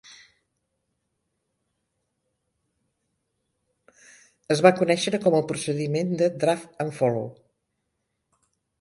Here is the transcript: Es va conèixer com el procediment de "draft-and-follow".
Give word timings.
Es 4.57 4.65
va 4.67 4.75
conèixer 4.81 5.23
com 5.27 5.41
el 5.41 5.47
procediment 5.55 6.13
de 6.23 6.35
"draft-and-follow". 6.47 7.33